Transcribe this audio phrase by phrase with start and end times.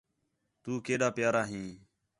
[0.63, 1.69] تو کیݙا پیارا ھیں